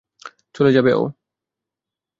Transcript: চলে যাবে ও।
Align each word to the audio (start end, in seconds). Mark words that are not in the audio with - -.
চলে 0.55 0.71
যাবে 0.71 0.91
ও। 0.93 1.03